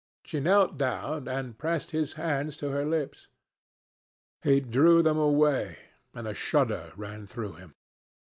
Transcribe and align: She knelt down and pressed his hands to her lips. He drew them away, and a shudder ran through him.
She 0.25 0.39
knelt 0.39 0.79
down 0.79 1.27
and 1.27 1.59
pressed 1.59 1.91
his 1.91 2.13
hands 2.13 2.57
to 2.57 2.69
her 2.71 2.83
lips. 2.83 3.27
He 4.41 4.59
drew 4.59 5.03
them 5.03 5.19
away, 5.19 5.77
and 6.15 6.27
a 6.27 6.33
shudder 6.33 6.91
ran 6.95 7.27
through 7.27 7.53
him. 7.57 7.75